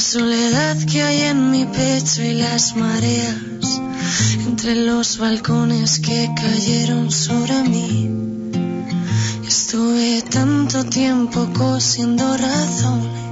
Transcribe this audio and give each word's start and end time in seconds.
la 0.00 0.06
soledad 0.06 0.78
que 0.90 1.02
hay 1.02 1.20
en 1.24 1.50
mi 1.50 1.66
pecho 1.66 2.22
y 2.22 2.32
las 2.32 2.74
mareas, 2.74 3.82
entre 4.46 4.74
los 4.74 5.18
balcones 5.18 5.98
que 5.98 6.26
cayeron 6.34 7.10
sobre 7.10 7.62
mí. 7.64 8.08
Estuve 9.46 10.22
tanto 10.22 10.84
tiempo 10.84 11.46
cosiendo 11.52 12.34
razones, 12.34 13.29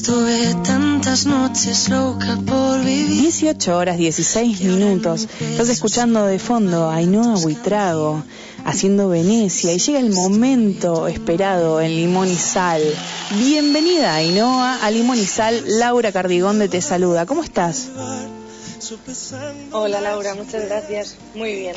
estuve 0.00 0.54
tantas 0.64 1.26
noches 1.26 1.90
loca 1.90 2.38
por 2.46 2.82
vivir. 2.82 3.20
18 3.20 3.76
horas 3.76 3.98
16 3.98 4.62
minutos. 4.62 5.28
Estás 5.38 5.68
escuchando 5.68 6.24
de 6.24 6.38
fondo 6.38 6.88
a 6.88 6.96
Ainhoa 6.96 7.34
Buitrago 7.34 8.24
haciendo 8.64 9.10
Venecia 9.10 9.74
y 9.74 9.78
llega 9.78 9.98
el 9.98 10.10
momento 10.10 11.06
esperado 11.06 11.82
en 11.82 11.96
Limón 11.96 12.30
y 12.30 12.36
Sal. 12.36 12.82
Bienvenida 13.32 14.14
Ainhoa 14.14 14.82
a 14.82 14.90
Limón 14.90 15.18
y 15.18 15.26
Sal. 15.26 15.62
Laura 15.66 16.12
Cardigón 16.12 16.58
de 16.60 16.70
te 16.70 16.80
saluda. 16.80 17.26
¿Cómo 17.26 17.44
estás? 17.44 17.88
Hola 19.72 20.00
Laura, 20.00 20.34
muchas 20.34 20.64
gracias. 20.64 21.16
Muy 21.34 21.54
bien. 21.56 21.76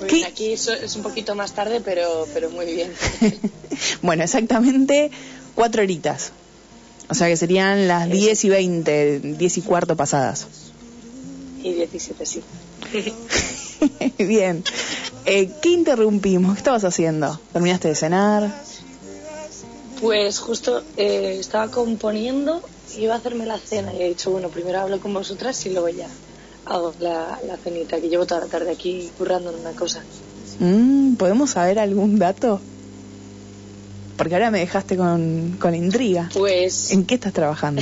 Muy 0.00 0.08
bien. 0.08 0.24
Aquí 0.24 0.54
es 0.54 0.96
un 0.96 1.02
poquito 1.04 1.36
más 1.36 1.52
tarde, 1.52 1.80
pero, 1.80 2.26
pero 2.34 2.50
muy 2.50 2.66
bien. 2.66 2.92
bueno, 4.02 4.24
exactamente 4.24 5.12
cuatro 5.54 5.82
horitas. 5.82 6.32
O 7.10 7.14
sea 7.14 7.26
que 7.26 7.36
serían 7.36 7.88
las 7.88 8.08
10 8.08 8.44
y 8.44 8.48
20, 8.48 9.20
10 9.20 9.58
y 9.58 9.62
cuarto 9.62 9.96
pasadas. 9.96 10.46
Y 11.62 11.72
17, 11.72 12.24
sí. 12.24 12.42
Bien. 14.18 14.62
Eh, 15.26 15.50
¿Qué 15.60 15.70
interrumpimos? 15.70 16.54
¿Qué 16.54 16.58
estabas 16.58 16.84
haciendo? 16.84 17.38
¿Terminaste 17.52 17.88
de 17.88 17.94
cenar? 17.96 18.62
Pues 20.00 20.38
justo 20.38 20.82
eh, 20.96 21.36
estaba 21.38 21.68
componiendo, 21.70 22.62
iba 22.96 23.14
a 23.14 23.18
hacerme 23.18 23.44
la 23.44 23.58
cena 23.58 23.92
y 23.92 24.02
he 24.02 24.08
dicho, 24.08 24.30
bueno, 24.30 24.48
primero 24.48 24.80
hablo 24.80 25.00
con 25.00 25.12
vosotras 25.12 25.66
y 25.66 25.70
luego 25.70 25.88
ya 25.88 26.08
hago 26.64 26.94
la, 27.00 27.38
la 27.46 27.56
cenita, 27.56 28.00
que 28.00 28.08
llevo 28.08 28.24
toda 28.24 28.42
la 28.42 28.46
tarde 28.46 28.70
aquí 28.70 29.10
currando 29.18 29.50
en 29.50 29.60
una 29.60 29.72
cosa. 29.72 30.02
Mm, 30.60 31.16
¿Podemos 31.16 31.50
saber 31.50 31.78
algún 31.78 32.18
dato? 32.18 32.60
Porque 34.20 34.34
ahora 34.34 34.50
me 34.50 34.58
dejaste 34.58 34.98
con, 34.98 35.56
con 35.58 35.74
intriga. 35.74 36.28
Pues, 36.34 36.90
¿En 36.90 37.06
qué 37.06 37.14
estás 37.14 37.32
trabajando? 37.32 37.80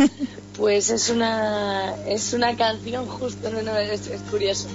pues 0.56 0.88
es 0.88 1.10
una 1.10 1.94
es 2.06 2.32
una 2.32 2.56
canción 2.56 3.04
justo, 3.04 3.50
no, 3.50 3.60
no, 3.60 3.76
es, 3.76 4.06
es 4.06 4.22
curioso. 4.22 4.66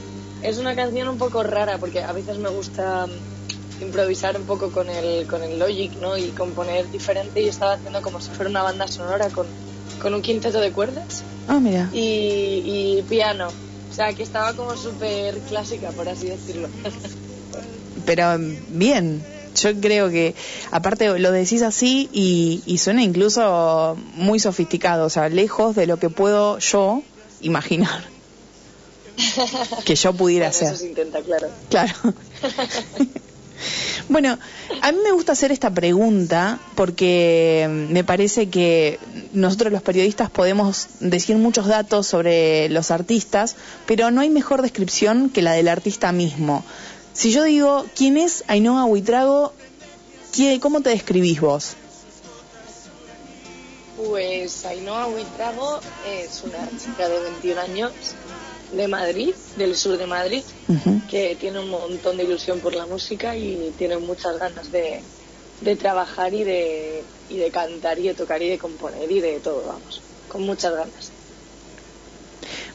Es 0.43 0.59
una 0.59 0.75
canción 0.75 1.07
un 1.07 1.17
poco 1.17 1.41
rara 1.41 1.79
porque 1.79 2.03
a 2.03 2.11
veces 2.11 2.37
me 2.37 2.49
gusta 2.49 3.07
mm, 3.07 3.81
improvisar 3.85 4.37
un 4.37 4.43
poco 4.43 4.69
con 4.69 4.87
el, 4.87 5.25
con 5.25 5.41
el 5.41 5.57
Logic, 5.57 5.91
¿no? 5.99 6.15
Y 6.15 6.27
componer 6.27 6.91
diferente 6.91 7.41
y 7.41 7.47
estaba 7.47 7.73
haciendo 7.73 8.03
como 8.03 8.21
si 8.21 8.29
fuera 8.29 8.51
una 8.51 8.61
banda 8.61 8.87
sonora 8.87 9.29
con, 9.29 9.47
con 9.99 10.13
un 10.13 10.21
quinteto 10.21 10.59
de 10.59 10.71
cuerdas 10.71 11.23
ah, 11.47 11.59
mira. 11.59 11.89
y, 11.91 12.61
y 12.99 13.05
piano. 13.09 13.47
O 13.47 13.93
sea, 13.95 14.13
que 14.13 14.21
estaba 14.21 14.53
como 14.53 14.77
súper 14.77 15.39
clásica, 15.39 15.89
por 15.89 16.07
así 16.07 16.27
decirlo. 16.27 16.69
Pero 18.05 18.37
mm, 18.37 18.55
bien. 18.77 19.38
Yo 19.55 19.79
creo 19.79 20.09
que, 20.09 20.35
aparte, 20.71 21.17
lo 21.19 21.31
decís 21.31 21.61
así 21.61 22.09
y, 22.13 22.61
y 22.65 22.77
suena 22.77 23.03
incluso 23.03 23.97
muy 24.15 24.39
sofisticado, 24.39 25.05
o 25.05 25.09
sea, 25.09 25.29
lejos 25.29 25.75
de 25.75 25.87
lo 25.87 25.97
que 25.97 26.09
puedo 26.09 26.59
yo 26.59 27.01
imaginar 27.41 28.03
que 29.85 29.95
yo 29.95 30.13
pudiera 30.13 30.47
Bueno, 30.47 30.55
hacer. 30.55 30.67
Eso 30.69 30.77
se 30.77 30.87
intenta, 30.87 31.21
claro. 31.21 31.47
Claro. 31.69 31.93
bueno, 34.09 34.37
a 34.81 34.91
mí 34.91 34.97
me 35.03 35.11
gusta 35.11 35.33
hacer 35.33 35.51
esta 35.51 35.69
pregunta 35.69 36.59
porque 36.75 37.67
me 37.89 38.03
parece 38.03 38.49
que 38.49 38.99
nosotros 39.33 39.71
los 39.71 39.81
periodistas 39.81 40.29
podemos 40.29 40.87
decir 40.99 41.37
muchos 41.37 41.67
datos 41.67 42.07
sobre 42.07 42.69
los 42.69 42.91
artistas, 42.91 43.55
pero 43.85 44.11
no 44.11 44.21
hay 44.21 44.29
mejor 44.29 44.61
descripción 44.61 45.29
que 45.29 45.41
la 45.41 45.53
del 45.53 45.67
artista 45.67 46.11
mismo. 46.11 46.63
Si 47.19 47.31
yo 47.33 47.43
digo, 47.43 47.85
¿quién 47.97 48.15
es 48.15 48.45
Ainhoa 48.47 48.85
Buitrago? 48.85 49.51
¿Qué- 50.33 50.57
¿Cómo 50.61 50.79
te 50.79 50.91
describís 50.91 51.41
vos? 51.41 51.75
Pues 53.97 54.65
Ainhoa 54.65 55.07
Buitrago 55.07 55.79
es 56.07 56.41
una 56.43 56.65
chica 56.81 57.09
de 57.09 57.19
21 57.19 57.59
años 57.59 57.91
de 58.71 58.87
Madrid, 58.87 59.33
del 59.57 59.75
sur 59.75 59.97
de 59.97 60.07
Madrid, 60.07 60.43
que 61.09 61.35
tiene 61.35 61.59
un 61.59 61.69
montón 61.69 62.15
de 62.15 62.23
ilusión 62.23 62.61
por 62.61 62.73
la 62.73 62.85
música 62.85 63.35
y 63.35 63.73
tiene 63.77 63.97
muchas 63.97 64.37
ganas 64.39 64.71
de, 64.71 65.01
de 65.59 65.75
trabajar 65.75 66.33
y 66.33 66.45
de, 66.45 67.03
y 67.29 67.35
de 67.37 67.51
cantar 67.51 67.99
y 67.99 68.03
de 68.07 68.13
tocar 68.13 68.41
y 68.41 68.47
de 68.49 68.57
componer 68.57 69.11
y 69.11 69.19
de 69.19 69.41
todo, 69.41 69.63
vamos, 69.67 70.01
con 70.29 70.43
muchas 70.43 70.73
ganas. 70.73 71.11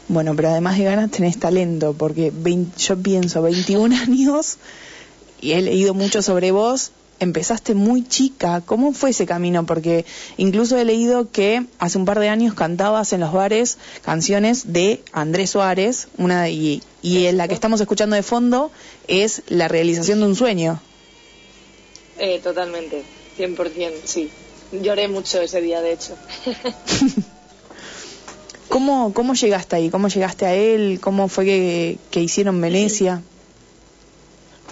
Bueno, 0.09 0.34
pero 0.37 0.50
además 0.50 0.76
de 0.78 0.84
ganas 0.84 1.10
tenés 1.10 1.38
talento, 1.38 1.94
porque 1.94 2.32
yo 2.76 2.97
pienso 2.98 3.42
21 3.42 3.97
años 4.03 4.59
y 5.41 5.53
he 5.53 5.62
leído 5.62 5.94
mucho 5.94 6.22
sobre 6.22 6.50
vos. 6.50 6.92
Empezaste 7.20 7.75
muy 7.75 8.06
chica. 8.06 8.60
¿Cómo 8.60 8.92
fue 8.92 9.10
ese 9.10 9.25
camino? 9.25 9.65
Porque 9.65 10.04
incluso 10.37 10.76
he 10.76 10.84
leído 10.84 11.31
que 11.31 11.65
hace 11.78 11.97
un 11.97 12.04
par 12.04 12.19
de 12.19 12.28
años 12.28 12.54
cantabas 12.54 13.12
en 13.12 13.20
los 13.20 13.32
bares 13.32 13.78
canciones 14.03 14.72
de 14.72 15.00
Andrés 15.12 15.50
Suárez, 15.50 16.09
una 16.19 16.50
y, 16.50 16.82
y 17.03 17.26
en 17.26 17.36
la 17.36 17.47
que 17.47 17.54
estamos 17.54 17.81
escuchando 17.81 18.16
de 18.16 18.25
fondo 18.25 18.72
es 19.06 19.42
la 19.48 19.69
realización 19.69 20.21
de 20.21 20.26
un 20.26 20.34
sueño. 20.34 20.81
Eh, 22.19 22.41
totalmente, 22.42 23.03
100%, 23.38 23.92
sí. 24.04 24.28
Lloré 24.72 25.09
mucho 25.09 25.41
ese 25.41 25.60
día, 25.60 25.81
de 25.81 25.92
hecho. 25.92 26.16
¿Cómo, 28.75 29.12
cómo 29.15 29.35
llegaste 29.35 29.77
ahí? 29.77 29.89
¿Cómo 29.89 30.09
llegaste 30.09 30.47
a 30.47 30.53
él? 30.53 30.99
¿Cómo 31.01 31.29
fue 31.29 31.45
que, 31.45 31.97
que 32.11 32.21
hicieron 32.21 32.61
Venecia? 32.61 33.23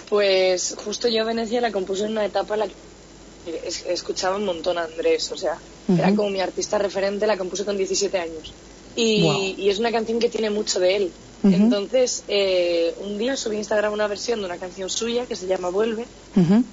Pues 0.09 0.75
justo 0.83 1.07
yo 1.07 1.23
Venecia 1.25 1.61
la 1.61 1.71
compuse 1.71 2.03
en 2.03 2.11
una 2.11 2.25
etapa 2.25 2.55
en 2.55 2.59
la 2.59 2.67
que 2.67 3.61
es- 3.65 3.85
escuchaba 3.87 4.35
un 4.35 4.43
montón 4.43 4.77
a 4.77 4.83
Andrés, 4.83 5.31
o 5.31 5.37
sea, 5.37 5.57
era 5.97 6.13
como 6.15 6.29
mi 6.29 6.41
artista 6.41 6.77
referente, 6.77 7.25
la 7.27 7.37
compuse 7.37 7.63
con 7.63 7.77
17 7.77 8.17
años. 8.17 8.51
Y, 8.97 9.21
Wow. 9.23 9.41
y 9.57 9.69
es 9.69 9.79
una 9.79 9.91
canción 9.93 10.19
que 10.19 10.27
tiene 10.27 10.49
mucho 10.49 10.81
de 10.81 10.97
él. 10.97 11.11
Entonces, 11.45 12.23
eh, 12.27 12.93
un 12.99 13.17
día 13.17 13.37
subí 13.37 13.55
a 13.55 13.59
Instagram 13.59 13.93
una 13.93 14.07
versión 14.07 14.39
de 14.41 14.45
una 14.47 14.57
canción 14.57 14.89
suya 14.89 15.25
que 15.25 15.37
se 15.37 15.47
llama 15.47 15.69
Vuelve. 15.69 16.05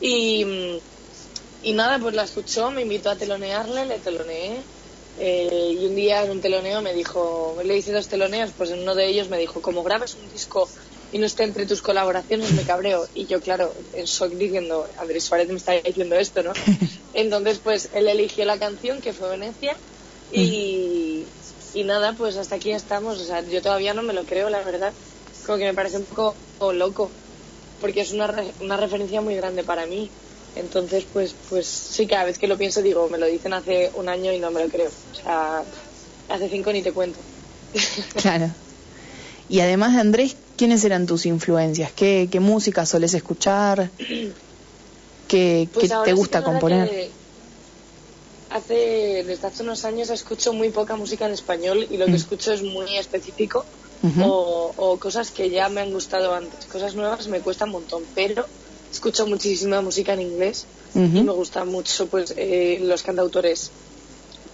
Y, 0.01 0.45
y 1.63 1.73
nada, 1.75 2.01
pues 2.01 2.15
la 2.17 2.25
escuchó, 2.25 2.73
me 2.73 2.83
invitó 2.83 3.09
a 3.11 3.15
telonearle, 3.17 3.87
le 3.87 3.99
teloneé. 3.99 4.57
Eh, 5.21 5.49
y 5.75 5.87
un 5.87 5.95
día 5.95 6.25
en 6.25 6.31
un 6.33 6.41
teloneo 6.41 6.83
me 6.83 6.95
dijo, 6.95 7.57
le 7.63 7.77
hice 7.77 7.93
dos 7.93 8.09
teloneos, 8.09 8.55
pues 8.57 8.71
en 8.71 8.81
uno 8.81 8.95
de 8.95 9.07
ellos 9.09 9.29
me 9.31 9.39
dijo, 9.39 9.61
como 9.63 9.83
grabes 9.85 10.17
un 10.17 10.29
disco 10.29 10.69
y 11.11 11.19
no 11.19 11.27
esté 11.27 11.45
entre 11.45 11.67
tus 11.67 11.83
colaboraciones, 11.83 12.53
me 12.55 12.65
cabreo. 12.65 13.09
Y 13.13 13.27
yo, 13.27 13.41
claro, 13.41 13.75
en 13.93 14.05
shock 14.07 14.33
diciendo, 14.37 14.87
Andrés 14.97 15.25
Suárez 15.27 15.49
me 15.49 15.57
está 15.57 15.75
diciendo 15.83 16.17
esto, 16.17 16.43
¿no? 16.43 16.53
Entonces, 17.13 17.61
pues 17.61 17.89
él 17.93 18.09
eligió 18.09 18.45
la 18.45 18.59
canción, 18.59 19.01
que 19.01 19.13
fue 19.13 19.29
Venecia, 19.31 19.81
y, 20.29 21.35
y 21.73 21.85
nada, 21.85 22.15
pues 22.17 22.37
hasta 22.37 22.57
aquí 22.57 22.73
estamos. 22.73 23.21
O 23.21 23.25
sea, 23.25 23.45
yo 23.45 23.61
todavía 23.63 23.95
no 23.95 24.03
me 24.03 24.13
lo 24.15 24.25
creo, 24.27 24.49
la 24.51 24.63
verdad. 24.65 24.95
Como 25.45 25.59
que 25.59 25.65
me 25.65 25.75
parece 25.75 25.99
un 25.99 26.07
poco 26.07 26.41
loco, 26.73 27.17
porque 27.79 28.01
es 28.03 28.13
una, 28.13 28.27
re- 28.29 28.55
una 28.61 28.77
referencia 28.77 29.21
muy 29.21 29.37
grande 29.37 29.65
para 29.65 29.87
mí. 29.87 30.15
Entonces, 30.55 31.07
pues, 31.07 31.37
pues 31.49 31.69
sí, 31.69 32.07
cada 32.07 32.25
vez 32.25 32.39
que 32.39 32.47
lo 32.49 32.59
pienso 32.59 32.83
digo, 32.83 33.09
me 33.09 33.19
lo 33.19 33.27
dicen 33.27 33.53
hace 33.53 33.91
un 33.95 34.09
año 34.09 34.33
y 34.33 34.41
no 34.41 34.51
me 34.51 34.63
lo 34.63 34.69
creo. 34.69 34.89
O 34.91 35.15
sea, 35.15 35.65
hace 36.29 36.49
cinco 36.49 36.73
ni 36.73 36.83
te 36.83 36.93
cuento. 36.93 37.21
Claro. 38.17 38.55
Y 39.49 39.61
además 39.61 39.95
de 39.95 40.01
Andrés, 40.01 40.39
¿quiénes 40.57 40.85
eran 40.85 41.07
tus 41.07 41.27
influencias? 41.27 41.93
¿Qué, 41.93 42.29
qué 42.31 42.41
música 42.41 42.87
solés 42.87 43.15
escuchar? 43.15 43.93
¿Qué, 45.29 45.71
Pues 45.73 45.89
qué 45.89 45.89
te 46.05 46.13
sí 46.17 46.21
gusta 46.21 46.39
que 46.39 46.45
componer? 46.45 46.89
Hace, 48.51 49.23
desde 49.25 49.47
hace 49.47 49.63
unos 49.63 49.85
años 49.85 50.11
escucho 50.11 50.53
muy 50.53 50.71
poca 50.71 50.97
música 50.97 51.25
en 51.27 51.33
español 51.33 51.87
y 51.89 51.97
lo 51.97 52.07
que 52.07 52.13
Mm. 52.13 52.17
escucho 52.17 52.53
es 52.53 52.63
muy 52.63 52.97
específico 52.99 53.67
o, 54.19 54.75
o 54.77 54.99
cosas 54.99 55.31
que 55.31 55.51
ya 55.51 55.69
me 55.69 55.81
han 55.81 55.93
gustado 55.93 56.35
antes. 56.35 56.67
Cosas 56.67 56.95
nuevas 56.97 57.29
me 57.29 57.43
cuesta 57.43 57.65
un 57.67 57.71
montón, 57.73 58.09
pero 58.13 58.51
escucho 58.93 59.27
muchísima 59.27 59.81
música 59.81 60.15
en 60.15 60.23
inglés 60.23 60.67
y 60.95 61.23
me 61.23 61.33
gustan 61.33 61.69
mucho 61.69 62.07
pues 62.09 62.35
eh, 62.37 62.79
los 62.83 63.03
cantautores, 63.03 63.71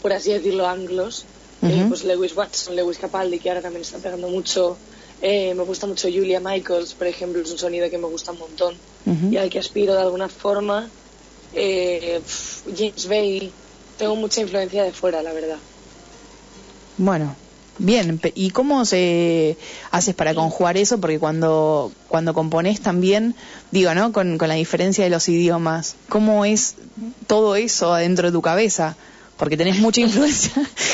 por 0.03 0.13
así 0.13 0.33
decirlo, 0.33 0.67
anglos. 0.67 1.25
eh, 1.63 1.85
pues 1.89 2.05
Lewis 2.05 2.37
Watson, 2.37 2.77
Lewis 2.77 2.99
Capaldi, 2.99 3.39
que 3.39 3.49
ahora 3.49 3.63
también 3.63 3.83
está 3.83 3.99
pegando 3.99 4.29
mucho. 4.29 4.77
Eh, 5.23 5.55
me 5.55 5.63
gusta 5.65 5.87
mucho 5.87 6.09
Julia 6.09 6.41
Michaels, 6.41 6.93
por 6.95 7.07
ejemplo, 7.07 7.41
es 7.43 7.51
un 7.51 7.57
sonido 7.59 7.89
que 7.89 7.97
me 7.97 8.07
gusta 8.07 8.33
un 8.33 8.39
montón 8.39 8.75
y 9.33 9.37
al 9.39 9.49
que 9.49 9.59
aspiro 9.59 9.95
de 9.95 10.01
alguna 10.03 10.29
forma. 10.29 10.91
Eh, 11.55 12.21
pf, 12.23 12.71
James 12.77 13.09
Bay, 13.09 13.51
tengo 13.97 14.15
mucha 14.17 14.43
influencia 14.43 14.83
de 14.85 14.93
fuera, 14.93 15.23
la 15.23 15.33
verdad. 15.33 15.57
Bueno, 16.99 17.35
Bien, 17.79 18.21
¿y 18.35 18.51
cómo 18.51 18.85
se 18.87 19.59
haces 19.91 20.15
para 20.15 20.35
conjugar 20.35 20.79
eso? 20.79 20.99
Porque 20.99 21.19
cuando, 21.19 21.93
cuando 22.09 22.33
componés 22.33 22.81
también, 22.81 23.35
digo, 23.71 23.95
¿no? 23.95 24.13
Con, 24.13 24.39
la 24.39 24.55
diferencia 24.55 25.05
de 25.05 25.11
los 25.11 25.29
idiomas, 25.29 25.97
¿cómo 26.09 26.45
es 26.47 26.77
todo 27.27 27.55
eso 27.55 27.93
adentro 27.93 28.29
de 28.29 28.33
tu 28.33 28.41
cabeza? 28.41 28.97
Porque 29.37 29.59
tenés 29.59 29.79
mucha 29.79 30.01
influencia. 30.01 30.53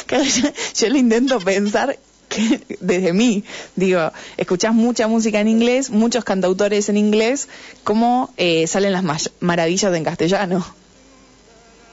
Yo, 0.74 0.88
lo 0.88 0.96
intento 0.98 1.38
pensar 1.38 1.98
que 2.28 2.60
desde 2.80 3.12
mí, 3.12 3.44
digo, 3.76 4.10
escuchás 4.36 4.74
mucha 4.74 5.06
música 5.06 5.38
en 5.38 5.46
inglés, 5.48 5.90
muchos 5.90 6.24
cantautores 6.24 6.88
en 6.88 6.96
inglés, 6.96 7.48
¿cómo 7.84 8.34
eh, 8.38 8.66
salen 8.66 8.92
las 8.92 9.04
ma- 9.04 9.18
maravillas 9.38 9.94
en 9.94 10.02
castellano? 10.02 10.66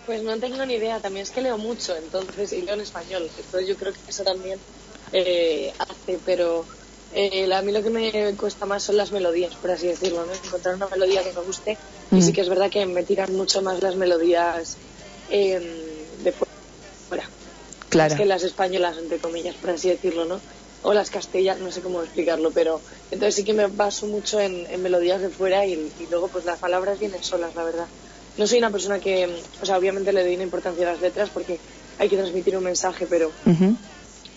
Pues 0.08 0.24
no 0.24 0.36
tengo 0.38 0.66
ni 0.66 0.74
idea, 0.74 1.00
también 1.00 1.22
es 1.24 1.30
que 1.30 1.42
leo 1.42 1.60
mucho, 1.60 1.96
entonces, 1.96 2.52
y 2.54 2.64
leo 2.64 2.74
en 2.74 2.82
español, 2.82 3.30
entonces 3.38 3.68
yo 3.70 3.76
creo 3.78 3.94
que 3.94 4.00
eso 4.08 4.24
también 4.24 4.58
eh, 5.12 5.72
hace, 5.78 6.20
pero 6.24 6.68
eh, 7.12 7.52
a 7.54 7.62
mí 7.62 7.72
lo 7.72 7.82
que 7.84 7.90
me 7.90 8.36
cuesta 8.38 8.66
más 8.66 8.84
son 8.84 8.98
las 8.98 9.12
melodías, 9.12 9.56
por 9.56 9.72
así 9.72 9.88
decirlo, 9.88 10.26
¿no? 10.26 10.34
encontrar 10.34 10.76
una 10.76 10.88
melodía 10.90 11.24
que 11.24 11.34
me 11.34 11.44
guste, 11.44 11.78
Mm. 12.12 12.18
y 12.18 12.22
sí 12.24 12.34
que 12.34 12.42
es 12.42 12.50
verdad 12.50 12.72
que 12.72 12.86
me 12.88 13.04
tiran 13.04 13.34
mucho 13.34 13.62
más 13.62 13.82
las 13.84 13.96
melodías 13.96 14.80
eh, 15.30 15.60
de 16.18 16.34
fuera, 17.08 17.30
Claro. 17.90 18.10
más 18.12 18.18
que 18.20 18.26
las 18.26 18.44
españolas, 18.44 18.98
entre 18.98 19.20
comillas, 19.20 19.56
por 19.58 19.72
así 19.72 19.90
decirlo, 19.90 20.26
¿no? 20.26 20.42
O 20.82 20.94
las 20.94 21.10
castellanas, 21.10 21.62
no 21.62 21.72
sé 21.72 21.82
cómo 21.82 22.02
explicarlo, 22.02 22.52
pero 22.54 22.82
entonces 23.12 23.36
sí 23.36 23.44
que 23.44 23.54
me 23.54 23.68
baso 23.68 24.08
mucho 24.08 24.40
en, 24.40 24.66
en 24.70 24.82
melodías 24.82 25.22
de 25.22 25.30
fuera 25.30 25.66
y, 25.66 25.74
y 25.74 26.08
luego 26.10 26.30
pues 26.30 26.46
las 26.46 26.60
palabras 26.60 27.00
vienen 27.00 27.22
solas, 27.22 27.54
la 27.56 27.64
verdad. 27.66 27.88
No 28.38 28.48
soy 28.48 28.60
una 28.60 28.72
persona 28.72 29.00
que, 29.00 29.28
o 29.62 29.66
sea, 29.66 29.78
obviamente 29.78 30.14
le 30.14 30.24
doy 30.24 30.36
una 30.36 30.44
importancia 30.46 30.88
a 30.88 30.94
las 30.94 31.02
letras 31.02 31.30
porque 31.32 31.60
hay 31.98 32.08
que 32.10 32.16
transmitir 32.16 32.56
un 32.58 32.64
mensaje, 32.64 33.06
pero 33.10 33.28
Ujú. 33.46 33.76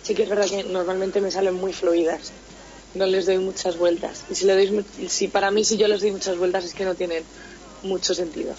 Sí 0.03 0.15
que 0.15 0.25
es 0.25 0.29
verdad 0.29 0.47
que 0.49 0.65
normalmente 0.65 1.21
me 1.21 1.31
salen 1.31 1.55
muy 1.55 1.73
fluidas. 1.73 2.33
No 2.95 3.07
les 3.07 3.27
doy 3.27 3.39
muchas 3.39 3.79
vueltas. 3.79 4.25
Y 4.31 4.35
si, 4.35 4.45
le 4.45 4.55
doy, 4.55 4.85
si 5.09 5.29
para 5.29 5.51
mí 5.51 5.65
si 5.65 5.77
yo 5.77 5.89
les 5.89 6.01
doy 6.01 6.13
muchas 6.13 6.37
vueltas 6.37 6.65
es 6.65 6.75
que 6.75 6.85
no 6.85 6.95
tienen 6.95 7.23
mucho 7.83 8.15
sentido, 8.15 8.55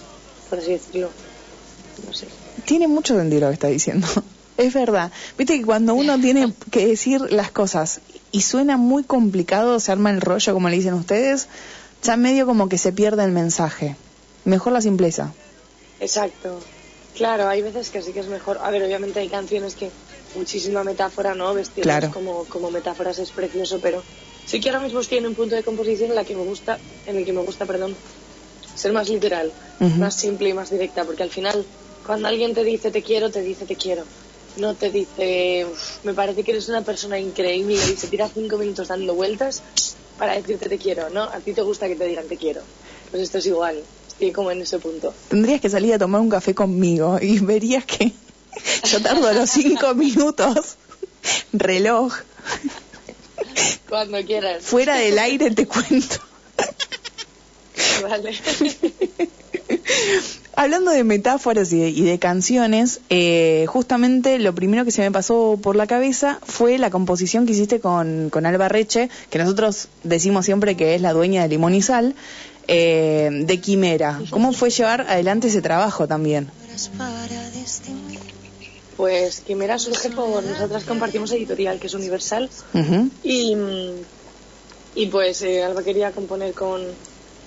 por 0.49 0.59
así 0.59 0.71
decirlo. 0.71 1.09
No 2.05 2.13
sé. 2.13 2.27
Tiene 2.65 2.87
mucho 2.87 3.15
sentido 3.15 3.41
lo 3.41 3.47
que 3.47 3.53
está 3.53 3.67
diciendo. 3.67 4.07
Es 4.57 4.73
verdad. 4.73 5.11
Viste 5.37 5.57
que 5.57 5.65
cuando 5.65 5.95
uno 5.95 6.19
tiene 6.19 6.53
que 6.71 6.85
decir 6.85 7.21
las 7.31 7.51
cosas 7.51 8.01
y 8.31 8.41
suena 8.41 8.77
muy 8.77 9.03
complicado, 9.03 9.79
se 9.79 9.91
arma 9.91 10.11
el 10.11 10.21
rollo, 10.21 10.53
como 10.53 10.69
le 10.69 10.75
dicen 10.75 10.93
ustedes, 10.93 11.47
ya 12.03 12.17
medio 12.17 12.45
como 12.45 12.69
que 12.69 12.77
se 12.77 12.91
pierde 12.91 13.23
el 13.23 13.31
mensaje. 13.31 13.95
Mejor 14.45 14.73
la 14.73 14.81
simpleza. 14.81 15.33
Exacto. 15.99 16.59
Claro, 17.15 17.47
hay 17.47 17.61
veces 17.61 17.89
que 17.89 18.01
sí 18.01 18.11
que 18.11 18.19
es 18.19 18.27
mejor. 18.27 18.59
A 18.61 18.69
ver, 18.69 18.83
obviamente 18.83 19.19
hay 19.19 19.29
canciones 19.29 19.75
que 19.75 19.89
muchísima 20.35 20.83
metáfora, 20.83 21.33
¿no? 21.35 21.53
Vestirlas 21.53 21.99
Claro. 21.99 22.13
como, 22.13 22.45
como 22.45 22.69
metáforas 22.71 23.19
es 23.19 23.31
precioso, 23.31 23.79
pero 23.81 24.03
sí 24.45 24.59
que 24.59 24.69
ahora 24.69 24.81
mismo 24.81 24.99
estoy 24.99 25.19
en 25.19 25.27
un 25.27 25.35
punto 25.35 25.55
de 25.55 25.63
composición 25.63 26.09
en 26.09 26.15
la 26.15 26.23
que 26.25 26.35
me 26.35 26.43
gusta, 26.43 26.79
en 27.05 27.17
el 27.17 27.25
que 27.25 27.33
me 27.33 27.41
gusta, 27.41 27.65
perdón, 27.65 27.97
ser 28.75 28.93
más 28.93 29.09
literal, 29.09 29.53
más 29.79 30.15
simple 30.15 30.49
y 30.49 30.53
más 30.53 30.69
directa, 30.69 31.05
porque 31.05 31.23
al 31.23 31.29
final 31.31 31.67
cuando 32.05 32.27
alguien 32.27 32.53
te 32.53 32.63
dice 32.63 32.91
te 32.91 33.01
quiero, 33.03 33.29
te 33.31 33.41
dice 33.41 33.65
te 33.65 33.75
quiero. 33.75 34.05
No 34.55 34.75
te 34.75 34.91
dice, 34.91 35.65
"Uf, 35.65 36.03
me 36.03 36.13
parece 36.13 36.43
que 36.43 36.51
eres 36.51 36.69
una 36.69 36.83
persona 36.83 37.19
increíble 37.19 37.73
y 37.73 37.77
se 37.97 38.07
tira 38.07 38.29
cinco 38.29 38.57
minutos 38.57 38.87
dando 38.87 39.15
vueltas 39.15 39.63
para 40.17 40.35
decirte 40.35 40.69
te 40.69 40.77
quiero, 40.77 41.09
¿no? 41.09 41.23
A 41.23 41.39
ti 41.41 41.53
te 41.53 41.63
gusta 41.63 41.87
que 41.87 41.95
te 41.95 42.05
digan 42.05 42.27
te 42.27 42.37
quiero. 42.37 42.61
Pues 43.09 43.23
esto 43.23 43.39
es 43.39 43.47
igual, 43.47 43.83
estoy 44.07 44.31
como 44.31 44.51
en 44.51 44.61
ese 44.61 44.77
punto. 44.79 45.15
Tendrías 45.29 45.59
que 45.59 45.69
salir 45.69 45.93
a 45.93 45.97
tomar 45.97 46.21
un 46.21 46.29
café 46.29 46.53
conmigo 46.53 47.17
y 47.19 47.39
verías 47.39 47.85
que 47.85 48.11
yo 48.85 49.01
tardo 49.01 49.33
los 49.33 49.49
cinco 49.49 49.93
minutos. 49.95 50.75
Reloj. 51.53 52.13
Cuando 53.89 54.23
quieras. 54.23 54.63
Fuera 54.63 54.95
del 54.95 55.19
aire 55.19 55.51
te 55.51 55.67
cuento. 55.67 56.17
Vale. 58.01 58.33
Hablando 60.55 60.91
de 60.91 61.03
metáforas 61.03 61.73
y 61.73 61.79
de, 61.79 61.89
y 61.89 62.03
de 62.03 62.19
canciones, 62.19 63.01
eh, 63.09 63.65
justamente 63.67 64.37
lo 64.37 64.53
primero 64.53 64.85
que 64.85 64.91
se 64.91 65.01
me 65.01 65.11
pasó 65.11 65.57
por 65.61 65.75
la 65.75 65.87
cabeza 65.87 66.39
fue 66.43 66.77
la 66.77 66.91
composición 66.91 67.47
que 67.47 67.53
hiciste 67.53 67.79
con, 67.79 68.29
con 68.29 68.45
Alba 68.45 68.69
Reche, 68.69 69.09
que 69.31 69.39
nosotros 69.39 69.87
decimos 70.03 70.45
siempre 70.45 70.77
que 70.77 70.93
es 70.93 71.01
la 71.01 71.11
dueña 71.11 71.41
de 71.41 71.47
Limón 71.49 71.73
y 71.73 71.81
Sal, 71.81 72.13
eh, 72.67 73.29
de 73.31 73.59
Quimera. 73.61 74.21
¿Cómo 74.29 74.53
fue 74.53 74.69
llevar 74.69 75.01
adelante 75.01 75.47
ese 75.47 75.61
trabajo 75.61 76.07
también? 76.07 76.51
Pues 78.95 79.41
Quimera 79.41 79.77
surge 79.79 80.09
por 80.11 80.43
nosotras 80.43 80.85
compartimos 80.85 81.31
editorial, 81.31 81.79
que 81.79 81.87
es 81.87 81.93
Universal, 81.93 82.49
y, 83.23 83.55
y 84.95 85.07
pues 85.07 85.41
eh, 85.41 85.63
Alba 85.63 85.83
quería 85.83 86.11
componer 86.11 86.53
con, 86.53 86.95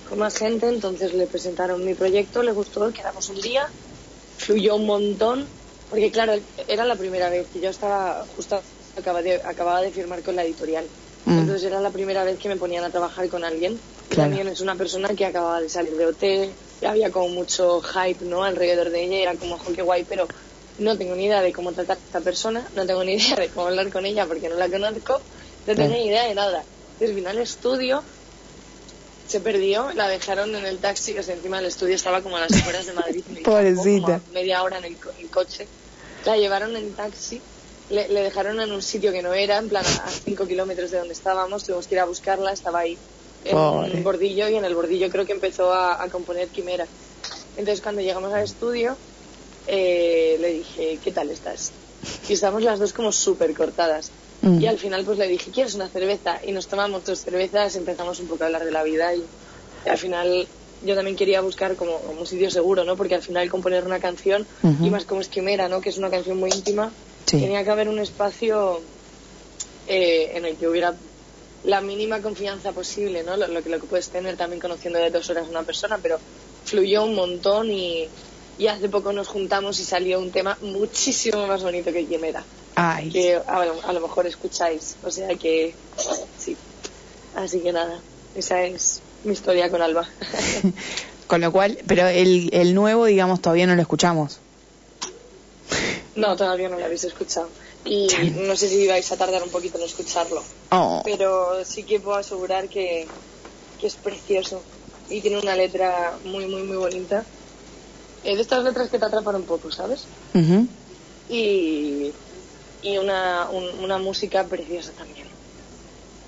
con 0.07 0.19
más 0.19 0.37
gente, 0.37 0.67
entonces 0.67 1.13
le 1.13 1.27
presentaron 1.27 1.83
mi 1.85 1.93
proyecto, 1.93 2.43
le 2.43 2.51
gustó, 2.51 2.91
quedamos 2.91 3.29
un 3.29 3.39
día, 3.39 3.65
fluyó 4.37 4.75
un 4.75 4.85
montón, 4.85 5.47
porque 5.89 6.11
claro, 6.11 6.33
era 6.67 6.83
la 6.85 6.97
primera 6.97 7.29
vez 7.29 7.47
que 7.47 7.61
yo 7.61 7.69
estaba 7.69 8.25
justo 8.35 8.61
de, 8.95 9.41
acababa 9.45 9.81
de 9.81 9.91
firmar 9.91 10.21
con 10.23 10.35
la 10.35 10.43
editorial. 10.43 10.89
Mm. 11.25 11.39
Entonces 11.39 11.65
era 11.65 11.79
la 11.79 11.91
primera 11.91 12.23
vez 12.23 12.37
que 12.37 12.49
me 12.49 12.57
ponían 12.57 12.83
a 12.83 12.89
trabajar 12.89 13.29
con 13.29 13.43
alguien. 13.43 13.79
Claro. 14.09 14.29
También 14.29 14.47
es 14.47 14.61
una 14.61 14.75
persona 14.75 15.09
que 15.09 15.25
acababa 15.25 15.61
de 15.61 15.69
salir 15.69 15.95
de 15.95 16.05
OT, 16.05 16.55
había 16.85 17.11
como 17.11 17.29
mucho 17.29 17.81
hype 17.81 18.25
¿no? 18.25 18.43
alrededor 18.43 18.89
de 18.89 19.03
ella, 19.03 19.17
era 19.17 19.35
como, 19.35 19.57
"Jo, 19.57 19.73
qué 19.73 19.81
guay, 19.81 20.05
pero 20.05 20.27
no 20.77 20.97
tengo 20.97 21.15
ni 21.15 21.25
idea 21.25 21.41
de 21.41 21.51
cómo 21.53 21.73
tratar 21.73 21.97
a 21.97 21.99
esta 21.99 22.21
persona, 22.21 22.69
no 22.73 22.85
tengo 22.85 23.03
ni 23.03 23.13
idea 23.17 23.35
de 23.35 23.49
cómo 23.49 23.67
hablar 23.67 23.91
con 23.91 24.05
ella 24.05 24.25
porque 24.27 24.49
no 24.49 24.55
la 24.55 24.69
conozco, 24.69 25.21
no 25.65 25.75
tengo 25.75 25.89
ni 25.95 26.07
idea 26.07 26.25
de 26.27 26.35
nada. 26.35 26.65
Entonces 26.93 27.15
vino 27.15 27.29
al 27.29 27.37
estudio, 27.39 28.03
se 29.25 29.41
perdió, 29.41 29.91
la 29.93 30.07
dejaron 30.07 30.55
en 30.55 30.65
el 30.65 30.79
taxi, 30.79 31.13
que 31.13 31.19
encima 31.19 31.57
del 31.57 31.67
estudio 31.67 31.95
estaba 31.95 32.21
como 32.23 32.37
a 32.37 32.41
las 32.41 32.53
afueras 32.53 32.85
de 32.85 32.93
Madrid. 32.93 33.23
me 33.27 33.39
dijo, 33.39 33.51
Pobrecita. 33.51 34.01
como 34.05 34.07
a 34.29 34.31
media 34.31 34.63
hora 34.63 34.77
en 34.77 34.85
el, 34.85 34.99
co- 34.99 35.11
el 35.17 35.29
coche. 35.29 35.69
La 36.25 36.37
llevaron 36.37 36.75
en 36.75 36.95
taxi, 36.95 37.41
le, 37.89 38.07
le 38.07 38.21
dejaron 38.23 38.59
en 38.61 38.71
un 38.71 38.81
sitio 38.81 39.11
que 39.11 39.21
no 39.21 39.33
era, 39.33 39.57
en 39.57 39.69
plan 39.69 39.85
a 39.85 40.09
5 40.09 40.47
kilómetros 40.47 40.91
de 40.91 40.97
donde 40.99 41.13
estábamos, 41.13 41.63
tuvimos 41.65 41.87
que 41.87 41.95
ir 41.95 41.99
a 42.01 42.05
buscarla, 42.05 42.51
estaba 42.51 42.79
ahí 42.79 42.97
en 43.43 43.55
Pobre. 43.55 43.97
un 43.97 44.03
bordillo 44.03 44.47
y 44.49 44.55
en 44.55 44.65
el 44.65 44.75
bordillo 44.75 45.09
creo 45.09 45.25
que 45.25 45.33
empezó 45.33 45.71
a, 45.71 46.01
a 46.03 46.09
componer 46.09 46.49
Quimera. 46.49 46.87
Entonces 47.55 47.81
cuando 47.81 48.01
llegamos 48.01 48.33
al 48.33 48.43
estudio 48.43 48.97
eh, 49.67 50.37
le 50.39 50.53
dije, 50.53 50.99
¿qué 51.03 51.11
tal 51.11 51.29
estás? 51.29 51.73
Y 52.29 52.33
estábamos 52.33 52.63
las 52.63 52.79
dos 52.79 52.93
como 52.93 53.11
súper 53.11 53.53
cortadas. 53.53 54.11
Mm. 54.41 54.61
Y 54.61 54.67
al 54.67 54.77
final 54.77 55.03
pues 55.03 55.17
le 55.17 55.27
dije, 55.27 55.51
¿quieres 55.51 55.75
una 55.75 55.89
cerveza? 55.89 56.39
Y 56.45 56.51
nos 56.51 56.67
tomamos 56.67 57.03
dos 57.03 57.19
cervezas, 57.21 57.75
empezamos 57.75 58.19
un 58.19 58.27
poco 58.27 58.43
a 58.43 58.47
hablar 58.47 58.65
de 58.65 58.71
la 58.71 58.83
vida 58.83 59.13
y, 59.15 59.23
y 59.85 59.89
al 59.89 59.97
final 59.97 60.47
yo 60.83 60.95
también 60.95 61.17
quería 61.17 61.41
buscar 61.41 61.75
como, 61.75 61.99
como 61.99 62.19
un 62.21 62.27
sitio 62.27 62.51
seguro, 62.51 62.83
¿no? 62.83 62.95
Porque 62.95 63.15
al 63.15 63.23
final 63.23 63.49
componer 63.49 63.83
una 63.83 63.99
canción, 63.99 64.47
Ujú. 64.61 64.85
y 64.85 64.89
más 64.91 65.05
como 65.05 65.21
es 65.21 65.27
Quimera, 65.27 65.67
¿no? 65.67 65.81
Que 65.81 65.89
es 65.89 65.97
una 65.97 66.11
canción 66.11 66.37
muy 66.37 66.51
íntima, 66.51 66.93
Sí. 67.25 67.41
tenía 67.41 67.63
que 67.63 67.71
haber 67.71 67.89
un 67.89 67.99
espacio 67.99 68.79
eh, 69.87 70.31
en 70.33 70.45
el 70.45 70.55
que 70.55 70.67
hubiera 70.67 70.95
la 71.63 71.81
mínima 71.81 72.21
confianza 72.21 72.71
posible, 72.71 73.23
¿no? 73.23 73.35
Lo, 73.35 73.47
lo 73.47 73.61
que, 73.63 73.69
lo 73.69 73.79
que 73.79 73.87
puedes 73.87 74.07
tener 74.09 74.37
también 74.37 74.61
conociendo 74.61 74.99
de 74.99 75.09
dos 75.09 75.29
horas 75.29 75.47
a 75.47 75.49
una 75.49 75.63
persona, 75.63 75.97
pero 76.01 76.19
fluyó 76.63 77.03
un 77.03 77.15
montón 77.15 77.71
y, 77.71 78.07
y 78.57 78.67
hace 78.67 78.89
poco 78.89 79.13
nos 79.13 79.27
juntamos 79.27 79.79
y 79.79 79.83
salió 79.85 80.19
un 80.19 80.31
tema 80.31 80.57
muchísimo 80.61 81.45
más 81.47 81.63
bonito 81.63 81.91
que 81.91 82.07
Quimera, 82.07 82.45
Ay, 82.75 83.09
que 83.11 83.35
a, 83.35 83.65
lo- 83.65 83.83
a 83.83 83.93
lo 83.93 84.01
mejor 84.01 84.27
escucháis, 84.27 84.97
o 85.01 85.11
sea 85.11 85.27
que 85.37 85.75
sí. 86.37 86.57
Así 87.33 87.61
que 87.61 87.71
nada, 87.71 88.03
esa 88.33 88.63
es 88.63 89.01
mi 89.23 89.33
historia 89.33 89.69
con 89.69 89.81
Alba. 89.81 90.09
con 91.27 91.41
lo 91.41 91.51
cual, 91.51 91.77
pero 91.87 92.07
el, 92.07 92.49
el 92.53 92.73
nuevo, 92.73 93.05
digamos, 93.05 93.41
todavía 93.41 93.67
no 93.67 93.75
lo 93.75 93.81
escuchamos. 93.81 94.39
no, 96.15 96.35
todavía 96.35 96.67
no 96.69 96.79
lo 96.79 96.85
habéis 96.85 97.03
escuchado. 97.03 97.51
Y 97.85 98.07
no 98.47 98.55
sé 98.55 98.69
si 98.69 98.87
vais 98.87 99.11
a 99.11 99.17
tardar 99.17 99.43
un 99.43 99.51
poquito 99.51 99.77
en 99.77 99.83
escucharlo. 99.83 100.43
Oh, 100.71 101.01
pero 101.05 101.63
sí 101.63 101.85
que 101.85 101.99
puedo 101.99 102.17
asegurar 102.17 102.69
que, 102.69 103.07
que 103.77 103.87
es 103.87 103.95
precioso 103.97 104.63
y 105.09 105.21
tiene 105.21 105.37
una 105.39 105.55
letra 105.55 106.17
muy, 106.23 106.47
muy, 106.47 106.63
muy 106.63 106.77
bonita. 106.77 107.25
Eh, 108.27 108.35
de 108.35 108.41
estas 108.41 108.63
letras 108.63 108.89
que 108.89 108.99
te 108.99 109.05
atrapan 109.05 109.35
un 109.35 109.43
poco, 109.45 109.71
¿sabes? 109.71 110.05
ujú. 110.35 110.67
Y, 111.29 112.13
y 112.81 112.97
una, 112.97 113.49
un- 113.49 113.83
una 113.83 113.97
música 113.97 114.43
preciosa 114.45 114.91
también. 114.97 115.27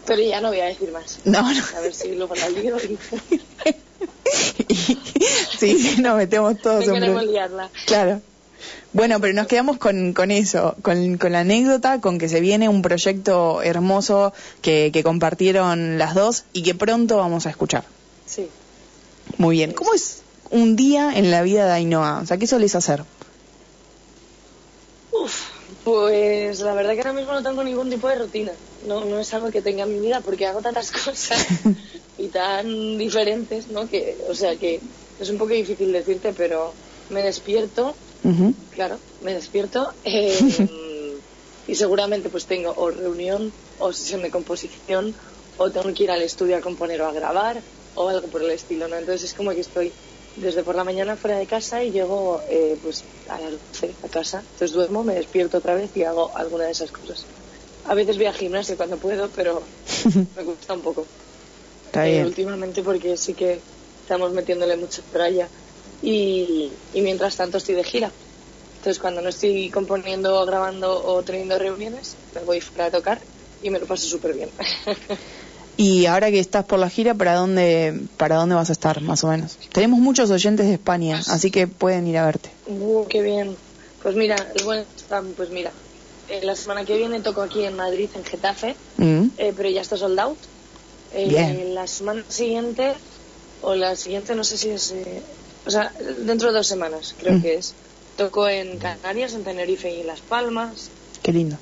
Pero 0.05 0.21
ya 0.21 0.41
no 0.41 0.47
voy 0.49 0.61
a 0.61 0.65
decir 0.65 0.91
más. 0.91 1.19
No, 1.25 1.41
no. 1.41 1.63
A 1.77 1.79
ver 1.81 1.93
si 1.93 2.15
luego 2.15 2.33
la 2.35 2.49
y 2.49 2.71
sí, 5.59 5.77
sí, 5.77 6.01
nos 6.01 6.17
metemos 6.17 6.57
todos 6.61 6.87
no 6.87 6.95
en 6.95 6.99
queremos 7.01 7.25
liarla. 7.25 7.69
Claro. 7.85 8.21
Bueno, 8.93 9.19
pero 9.21 9.33
nos 9.33 9.47
quedamos 9.47 9.77
con, 9.77 10.13
con 10.13 10.31
eso, 10.31 10.75
con, 10.81 11.17
con 11.17 11.31
la 11.33 11.41
anécdota, 11.41 12.01
con 12.01 12.17
que 12.17 12.27
se 12.29 12.39
viene 12.41 12.67
un 12.69 12.81
proyecto 12.81 13.61
hermoso 13.61 14.33
que, 14.61 14.89
que 14.91 15.03
compartieron 15.03 15.97
las 15.97 16.15
dos 16.15 16.43
y 16.53 16.63
que 16.63 16.75
pronto 16.75 17.17
vamos 17.17 17.45
a 17.45 17.49
escuchar. 17.51 17.83
Sí. 18.25 18.47
Muy 19.37 19.57
bien. 19.57 19.73
¿Cómo 19.73 19.93
es 19.93 20.21
un 20.51 20.75
día 20.75 21.11
en 21.15 21.31
la 21.31 21.41
vida 21.41 21.65
de 21.65 21.73
Ainhoa? 21.73 22.19
O 22.21 22.25
sea, 22.25 22.37
¿qué 22.37 22.47
solés 22.47 22.75
hacer? 22.75 23.03
Uf, 25.11 25.49
Pues 25.83 26.59
la 26.61 26.73
verdad 26.73 26.93
que 26.93 26.99
ahora 26.99 27.13
mismo 27.13 27.33
no 27.33 27.43
tengo 27.43 27.63
ningún 27.63 27.89
tipo 27.89 28.07
de 28.07 28.15
rutina. 28.15 28.51
No, 28.87 29.03
no 29.05 29.19
es 29.19 29.33
algo 29.33 29.51
que 29.51 29.61
tenga 29.61 29.83
en 29.83 29.93
mi 29.93 29.99
vida 29.99 30.21
porque 30.21 30.45
hago 30.45 30.61
tantas 30.61 30.91
cosas 31.05 31.45
y 32.17 32.27
tan 32.29 32.97
diferentes, 32.97 33.67
¿no? 33.67 33.87
Que, 33.87 34.17
o 34.29 34.33
sea 34.33 34.55
que 34.55 34.81
es 35.19 35.29
un 35.29 35.37
poco 35.37 35.53
difícil 35.53 35.91
decirte, 35.91 36.33
pero 36.33 36.73
me 37.09 37.21
despierto, 37.21 37.95
claro, 38.71 38.97
me 39.23 39.33
despierto 39.33 39.93
eh, 40.03 40.37
y 41.67 41.75
seguramente 41.75 42.29
pues 42.29 42.45
tengo 42.45 42.73
o 42.75 42.89
reunión 42.89 43.51
o 43.79 43.91
sesión 43.91 44.21
de 44.21 44.31
composición 44.31 45.15
o 45.57 45.69
tengo 45.69 45.93
que 45.93 46.03
ir 46.03 46.11
al 46.11 46.21
estudio 46.21 46.57
a 46.57 46.61
componer 46.61 47.01
o 47.01 47.07
a 47.07 47.13
grabar 47.13 47.61
o 47.95 48.07
algo 48.07 48.27
por 48.27 48.41
el 48.41 48.51
estilo, 48.51 48.87
¿no? 48.87 48.95
Entonces 48.95 49.29
es 49.29 49.33
como 49.33 49.51
que 49.51 49.59
estoy 49.59 49.91
desde 50.39 50.63
por 50.63 50.75
la 50.75 50.83
mañana 50.83 51.17
fuera 51.17 51.37
de 51.37 51.47
casa 51.47 51.83
y 51.83 51.91
llego 51.91 52.41
eh, 52.49 52.77
pues 52.81 53.07
a 53.27 53.39
las 53.39 53.51
12 53.53 53.97
a 54.01 54.09
casa. 54.09 54.39
Entonces 54.51 54.71
duermo, 54.75 55.03
me 55.03 55.15
despierto 55.15 55.57
otra 55.59 55.75
vez 55.75 55.91
y 55.95 56.03
hago 56.03 56.35
alguna 56.37 56.65
de 56.65 56.71
esas 56.71 56.91
cosas. 56.91 57.27
A 57.83 57.95
veces 57.95 58.17
voy 58.17 58.27
a 58.27 58.33
gimnasio 58.33 58.77
cuando 58.77 58.99
puedo, 58.99 59.31
pero 59.31 59.71
me 60.35 60.45
cuesta 60.45 60.73
un 60.75 60.81
poco. 60.83 61.09
Está 61.85 62.03
Eh, 62.03 62.11
bien. 62.11 62.25
últimamente 62.25 62.83
porque 62.83 63.17
sí 63.17 63.35
que 63.35 63.63
estamos 64.01 64.31
metiéndole 64.33 64.77
mucha 64.77 65.01
tralla 65.03 65.51
y, 66.01 66.79
y 66.91 67.01
mientras 67.01 67.35
tanto 67.37 67.57
estoy 67.57 67.75
de 67.75 67.83
gira. 67.83 68.15
Entonces 68.77 68.99
cuando 69.01 69.21
no 69.21 69.29
estoy 69.29 69.69
componiendo, 69.71 70.45
grabando 70.45 71.03
o 71.03 71.23
teniendo 71.23 71.59
reuniones, 71.59 72.19
me 72.31 72.43
voy 72.43 72.61
fuera 72.61 72.87
a 72.87 72.91
tocar 72.91 73.27
y 73.61 73.69
me 73.71 73.79
lo 73.79 73.87
paso 73.87 74.07
súper 74.07 74.33
bien. 74.35 74.53
Y 75.81 76.07
ahora 76.07 76.29
que 76.29 76.39
estás 76.39 76.65
por 76.65 76.77
la 76.77 76.89
gira, 76.89 77.13
¿para 77.15 77.35
dónde, 77.35 78.01
¿para 78.17 78.35
dónde 78.35 78.53
vas 78.53 78.69
a 78.69 78.73
estar, 78.73 78.99
más 79.01 79.23
o 79.23 79.27
menos? 79.27 79.57
Tenemos 79.71 79.97
muchos 79.99 80.29
oyentes 80.29 80.65
de 80.67 80.73
España, 80.73 81.21
así 81.27 81.51
que 81.51 81.67
pueden 81.67 82.05
ir 82.05 82.17
a 82.17 82.25
verte. 82.25 82.49
Uh, 82.67 83.05
qué 83.07 83.21
bien. 83.21 83.55
Pues 84.03 84.13
mira, 84.17 84.35
el 84.55 84.65
buen 84.65 84.85
pues 85.37 85.49
mira, 85.51 85.71
eh, 86.27 86.41
la 86.43 86.57
semana 86.57 86.83
que 86.83 86.97
viene 86.97 87.21
toco 87.21 87.41
aquí 87.41 87.63
en 87.63 87.77
Madrid, 87.77 88.09
en 88.13 88.25
Getafe, 88.25 88.75
Mm. 88.97 89.27
eh, 89.37 89.53
pero 89.55 89.69
ya 89.69 89.79
está 89.79 89.95
sold 89.95 90.19
out. 90.19 90.37
Eh, 91.13 91.29
Bien. 91.29 91.73
La 91.73 91.87
semana 91.87 92.25
siguiente, 92.27 92.93
o 93.61 93.73
la 93.73 93.95
siguiente, 93.95 94.35
no 94.35 94.43
sé 94.43 94.57
si 94.57 94.69
es. 94.71 94.91
eh, 94.91 95.21
o 95.65 95.71
sea, 95.71 95.93
dentro 96.25 96.49
de 96.51 96.57
dos 96.57 96.67
semanas, 96.67 97.15
creo 97.17 97.35
Mm. 97.37 97.41
que 97.41 97.53
es. 97.55 97.73
Toco 98.17 98.49
en 98.49 98.79
Canarias, 98.79 99.33
en 99.33 99.45
Tenerife 99.45 99.89
y 99.95 100.01
en 100.01 100.07
Las 100.07 100.19
Palmas. 100.19 100.89
Qué 101.23 101.31
lindo. 101.31 101.57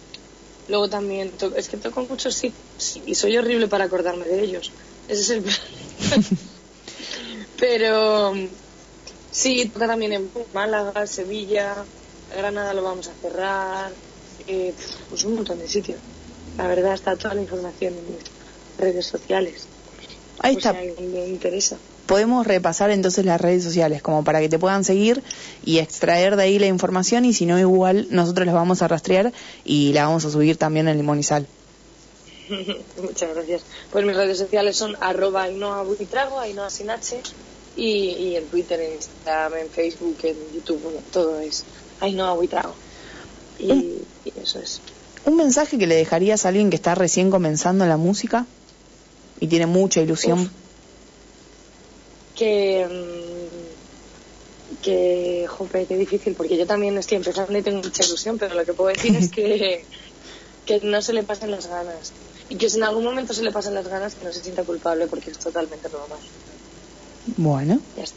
Luego 0.67 0.89
también, 0.89 1.31
es 1.55 1.69
que 1.69 1.77
toco 1.77 2.01
en 2.01 2.07
muchos 2.09 2.35
sitios 2.35 3.01
y 3.05 3.15
soy 3.15 3.37
horrible 3.37 3.67
para 3.67 3.85
acordarme 3.85 4.25
de 4.25 4.43
ellos. 4.43 4.71
Ese 5.07 5.21
es 5.21 5.29
el 5.29 5.41
problema. 5.43 6.27
Pero 7.59 8.33
sí, 9.31 9.69
toca 9.69 9.87
también 9.87 10.13
en 10.13 10.31
Málaga, 10.53 11.07
Sevilla, 11.07 11.85
Granada 12.35 12.73
lo 12.73 12.83
vamos 12.83 13.07
a 13.07 13.13
cerrar, 13.13 13.91
eh, 14.47 14.73
pues 15.09 15.23
un 15.23 15.35
montón 15.35 15.59
de 15.59 15.67
sitios. 15.67 15.99
La 16.57 16.67
verdad 16.67 16.93
está 16.93 17.15
toda 17.15 17.33
la 17.33 17.41
información 17.41 17.93
en 17.97 18.05
mis 18.13 18.23
redes 18.77 19.05
sociales. 19.05 19.67
Ahí 20.39 20.55
O 20.55 20.57
está. 20.57 20.73
sea, 20.73 20.81
me 20.81 21.27
interesa. 21.27 21.77
Podemos 22.07 22.47
repasar 22.47 22.89
entonces 22.89 23.25
las 23.25 23.39
redes 23.39 23.63
sociales 23.63 24.01
como 24.01 24.23
para 24.23 24.39
que 24.39 24.49
te 24.49 24.57
puedan 24.57 24.83
seguir 24.83 25.21
y 25.65 25.79
extraer 25.79 26.37
de 26.37 26.43
ahí 26.43 26.57
la 26.57 26.67
información 26.67 27.25
y 27.25 27.33
si 27.33 27.45
no 27.45 27.59
igual 27.59 28.07
nosotros 28.09 28.45
las 28.45 28.55
vamos 28.55 28.81
a 28.81 28.87
rastrear 28.87 29.33
y 29.65 29.91
la 29.93 30.05
vamos 30.05 30.23
a 30.25 30.31
subir 30.31 30.55
también 30.57 30.87
en 30.87 31.23
Sal. 31.23 31.47
Muchas 33.01 33.35
gracias. 33.35 33.61
Pues 33.91 34.05
mis 34.05 34.15
redes 34.15 34.37
sociales 34.37 34.77
son 34.77 34.95
arroba 35.01 35.43
Ainhoa 35.43 35.83
Buitrago, 35.83 36.39
Ainhoa 36.39 36.69
sin 36.69 36.89
H, 36.89 37.21
y, 37.75 37.83
y 37.83 38.35
en 38.37 38.45
Twitter, 38.45 38.79
en 38.79 38.93
Instagram, 38.93 39.59
en 39.59 39.69
Facebook, 39.69 40.17
en 40.23 40.37
YouTube, 40.55 40.81
bueno, 40.81 40.99
todo 41.11 41.39
es 41.39 41.65
Ainhoa 41.99 42.33
Buitrago. 42.33 42.73
Y, 43.59 44.01
y 44.23 44.33
eso 44.41 44.59
es. 44.59 44.81
¿Un 45.25 45.35
mensaje 45.35 45.77
que 45.77 45.87
le 45.87 45.95
dejarías 45.95 46.45
a 46.45 46.49
alguien 46.49 46.69
que 46.69 46.77
está 46.77 46.95
recién 46.95 47.29
comenzando 47.29 47.83
en 47.83 47.89
la 47.89 47.97
música 47.97 48.45
y 49.41 49.47
tiene 49.47 49.65
mucha 49.65 49.99
ilusión? 49.99 50.39
Uf. 50.39 50.66
Que, 52.37 52.85
mm, 52.87 54.77
que, 54.83 55.45
jope, 55.47 55.85
qué 55.85 55.97
difícil, 55.97 56.35
porque 56.35 56.57
yo 56.57 56.67
también 56.67 56.97
estoy 56.97 57.17
empezando 57.17 57.57
y 57.57 57.61
tengo 57.61 57.81
mucha 57.81 58.05
ilusión, 58.05 58.37
pero 58.37 58.55
lo 58.55 58.65
que 58.65 58.73
puedo 58.73 58.89
decir 58.89 59.15
es 59.15 59.29
que, 59.29 59.83
que 60.65 60.79
no 60.81 61.01
se 61.01 61.13
le 61.13 61.23
pasen 61.23 61.51
las 61.51 61.67
ganas. 61.67 62.11
Y 62.49 62.55
que 62.55 62.69
si 62.69 62.77
en 62.77 62.83
algún 62.83 63.03
momento 63.03 63.33
se 63.33 63.43
le 63.43 63.51
pasan 63.51 63.73
las 63.73 63.87
ganas, 63.87 64.15
que 64.15 64.25
no 64.25 64.31
se 64.31 64.41
sienta 64.41 64.63
culpable, 64.63 65.07
porque 65.07 65.31
es 65.31 65.39
totalmente 65.39 65.89
normal. 65.89 66.19
Bueno, 67.35 67.79
Ya 67.97 68.03
está. 68.03 68.15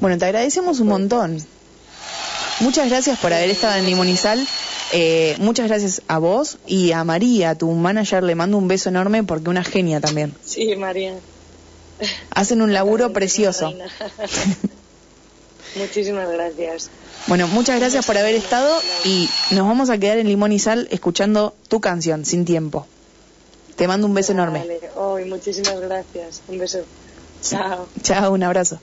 bueno, 0.00 0.18
te 0.18 0.24
agradecemos 0.24 0.80
un 0.80 0.88
montón. 0.88 1.38
Muchas 2.60 2.88
gracias 2.88 3.18
por 3.18 3.32
haber 3.32 3.50
estado 3.50 3.76
en 3.76 4.16
Sal. 4.16 4.46
Eh, 4.92 5.36
muchas 5.38 5.68
gracias 5.68 6.02
a 6.06 6.18
vos 6.18 6.58
y 6.66 6.92
a 6.92 7.02
María, 7.04 7.56
tu 7.56 7.70
manager, 7.70 8.22
le 8.22 8.34
mando 8.34 8.58
un 8.58 8.68
beso 8.68 8.90
enorme 8.90 9.22
porque 9.24 9.48
una 9.48 9.64
genia 9.64 10.00
también. 10.00 10.34
Sí, 10.44 10.76
María. 10.76 11.14
Hacen 12.30 12.62
un 12.62 12.72
laburo 12.72 13.12
precioso. 13.12 13.74
Muchísimas 15.76 16.30
gracias. 16.30 16.90
Bueno, 17.26 17.48
muchas 17.48 17.78
gracias 17.78 18.04
por 18.04 18.18
haber 18.18 18.34
estado 18.34 18.80
y 19.04 19.28
nos 19.52 19.66
vamos 19.66 19.90
a 19.90 19.98
quedar 19.98 20.18
en 20.18 20.28
Limón 20.28 20.52
y 20.52 20.58
Sal 20.58 20.88
escuchando 20.90 21.54
tu 21.68 21.80
canción, 21.80 22.24
Sin 22.24 22.44
Tiempo. 22.44 22.86
Te 23.76 23.88
mando 23.88 24.06
un 24.06 24.14
beso 24.14 24.32
enorme. 24.32 24.58
Vale. 24.58 24.80
Ay, 24.96 25.30
muchísimas 25.30 25.80
gracias. 25.80 26.42
Un 26.48 26.58
beso. 26.58 26.84
Chao. 27.42 27.88
Chao, 28.02 28.32
un 28.32 28.42
abrazo. 28.42 28.78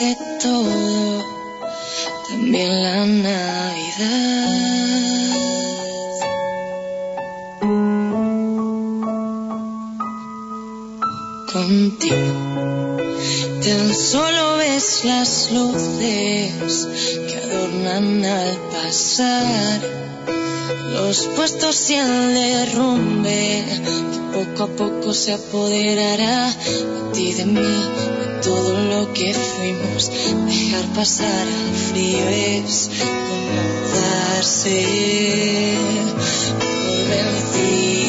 It 0.00 0.29
al 18.40 18.56
pasar 18.72 19.80
los 20.92 21.26
puestos 21.36 21.90
y 21.90 21.94
el 21.94 22.34
derrumbe 22.34 23.64
que 24.12 24.20
poco 24.38 24.62
a 24.64 24.68
poco 24.68 25.12
se 25.12 25.32
apoderará 25.34 26.50
de 26.50 27.12
ti, 27.12 27.32
de 27.34 27.44
mí, 27.44 27.60
de 27.60 28.40
todo 28.42 28.72
lo 28.92 29.12
que 29.12 29.34
fuimos. 29.34 30.10
Dejar 30.46 30.84
pasar 30.94 31.46
el 31.46 31.76
frío 31.90 32.28
es 32.28 32.90
como 33.28 34.00
darse 34.00 34.86
por 36.58 37.08
vencido. 37.08 37.99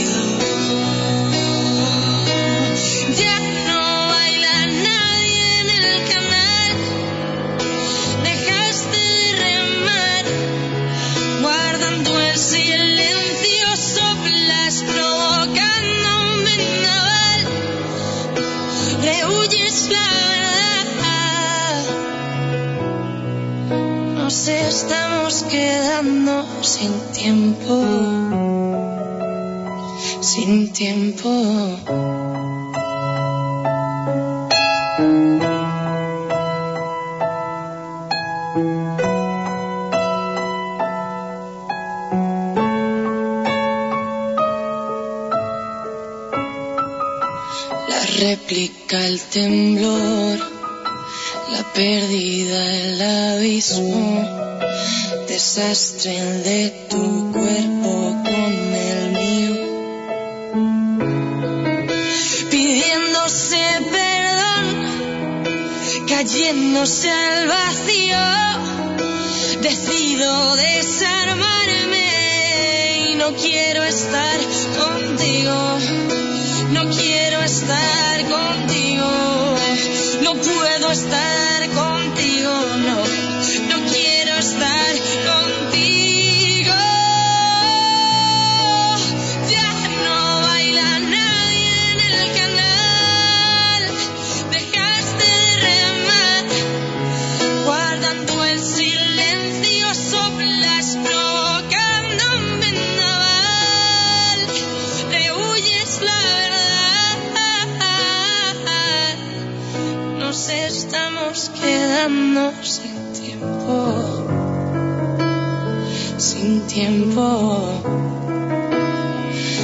Sin 26.81 27.11
tiempo 27.13 28.41
sin 30.21 30.71
tiempo. 30.71 31.29
La 47.89 48.01
réplica, 48.19 49.05
el 49.05 49.19
temblor, 49.21 50.39
la 51.51 51.63
pérdida, 51.73 52.59
el 52.75 53.01
abismo, 53.01 54.41
desastre 55.31 56.17
el 56.17 56.43
de 56.43 56.87
tu 56.89 57.31
cuerpo 57.31 58.21
con 58.25 58.53
el 58.91 59.11
mío, 59.13 59.55
pidiéndose 62.49 63.63
perdón, 63.95 64.65
cayéndose 66.05 67.09
al 67.09 67.47
vacío, 67.47 68.25
decido 69.61 70.57
desarmarme 70.57 72.09
y 73.11 73.15
no 73.15 73.33
quiero 73.33 73.85
estar 73.85 74.37
contigo, 74.83 75.79
no 76.71 76.89
quiero 76.89 77.41
estar 77.41 78.15
contigo, 78.37 79.09
no 80.23 80.33
puedo 80.35 80.91
estar 80.91 81.69
contigo, 81.69 82.51
no. 82.85 83.30
Estamos 110.85 111.51
quedando 111.61 112.51
sin 112.63 113.13
tiempo. 113.13 114.25
Sin 116.17 116.61
tiempo. 116.61 117.83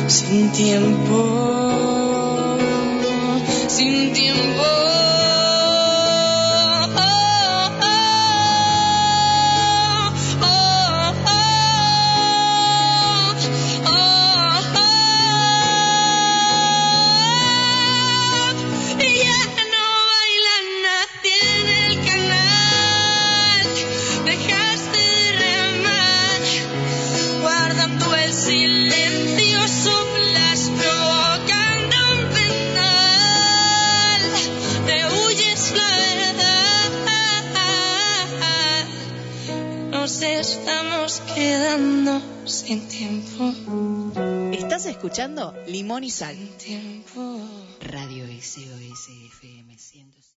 Sin 0.07 0.51
tiempo. 0.51 1.19
Sin 3.67 4.13
tiempo. 4.13 4.76
Escuchando 44.97 45.53
Limón 45.67 46.03
y 46.03 46.09
Sal. 46.09 46.35
Tiempo. 46.57 47.39
Radio 47.81 48.25
SOS 48.25 49.09
FM 49.27 49.77
100. 49.77 50.36